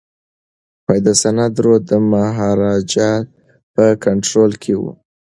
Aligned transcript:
د 1.05 1.07
سند 1.21 1.53
رود 1.63 1.81
د 1.91 1.93
مهاراجا 2.11 3.11
په 3.75 3.85
کنټرول 4.03 4.51
کي 4.63 4.73
و. 4.79 4.83